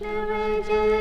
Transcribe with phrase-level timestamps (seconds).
[0.00, 0.99] take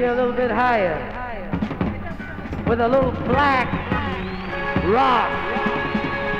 [0.00, 0.98] you a little bit higher
[2.66, 3.68] with a little black
[4.86, 5.30] rock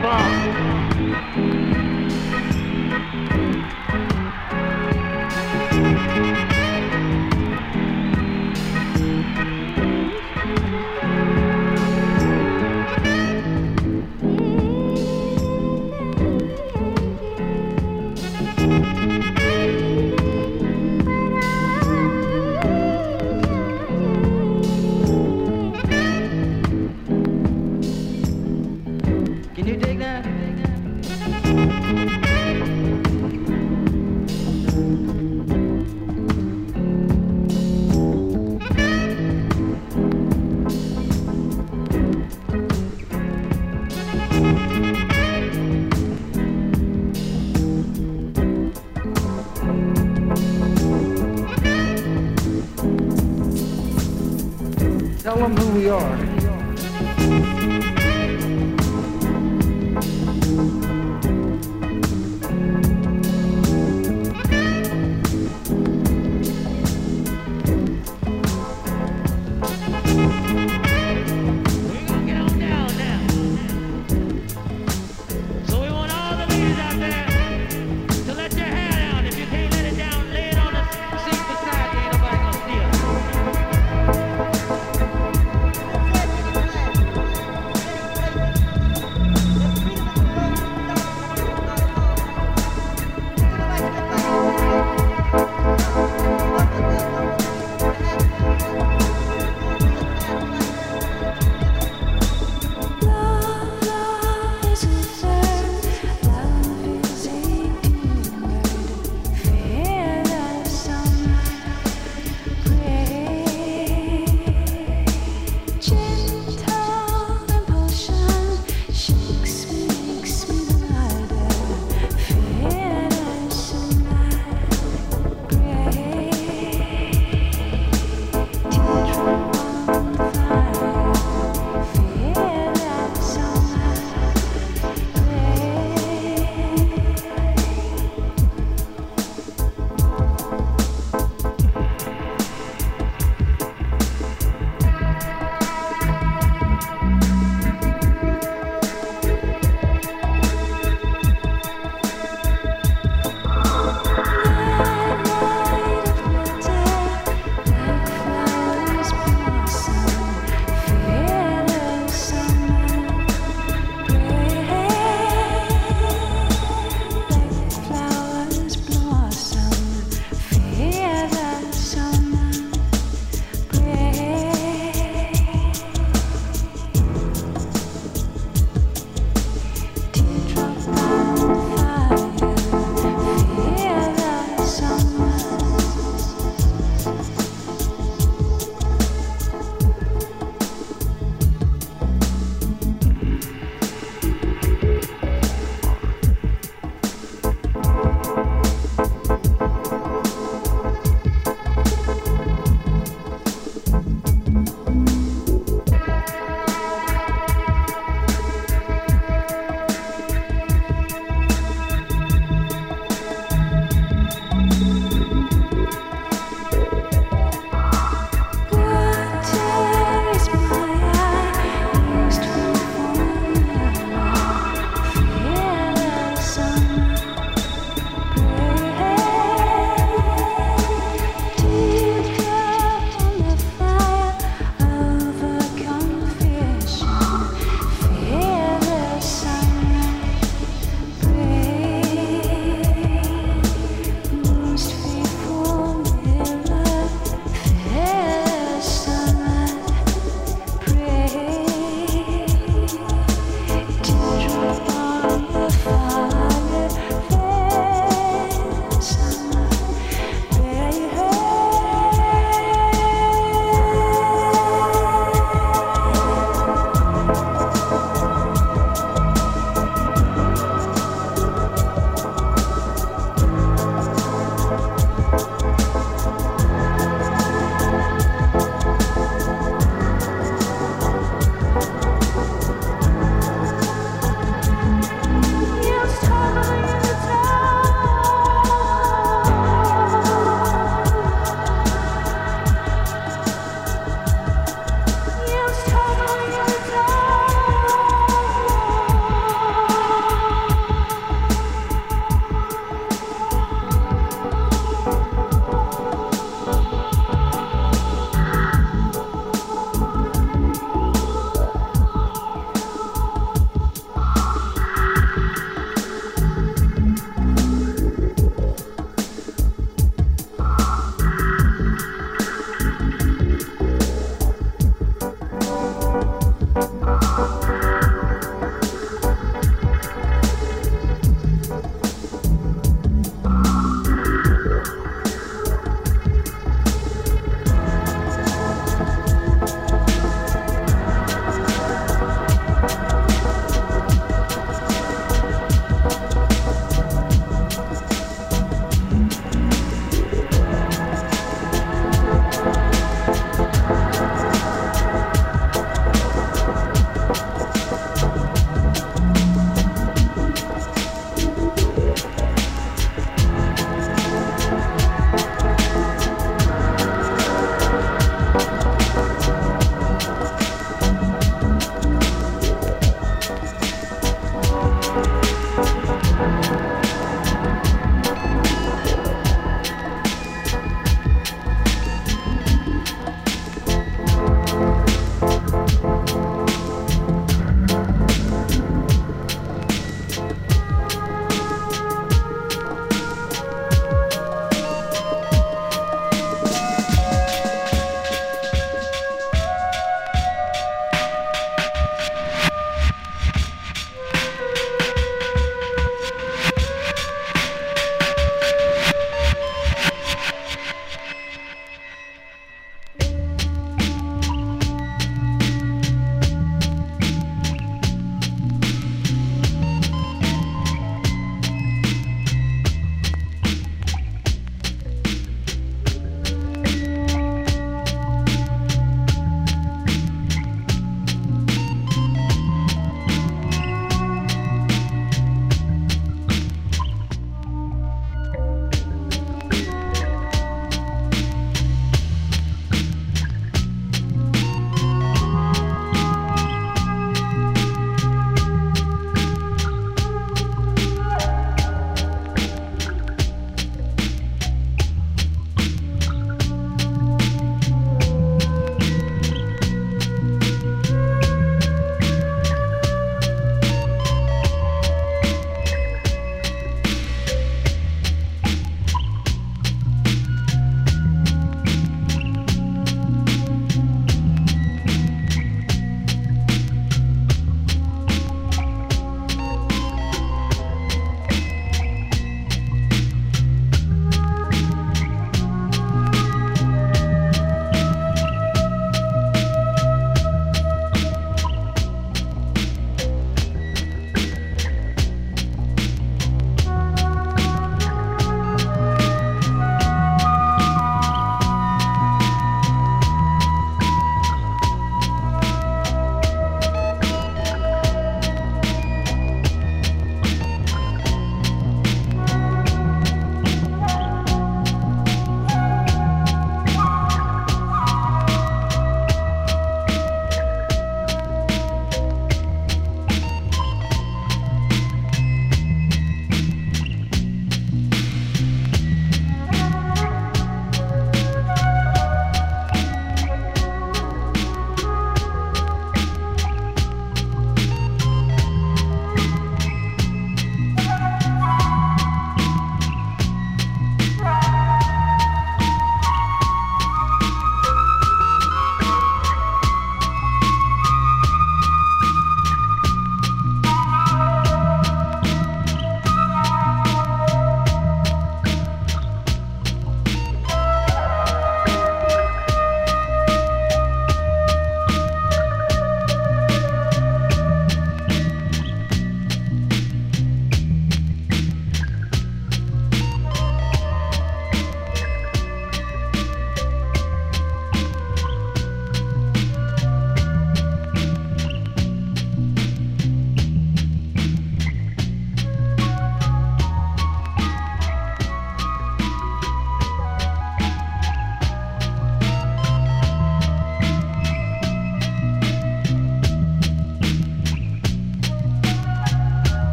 [0.00, 0.77] funk.
[55.28, 57.87] Tell them who we are.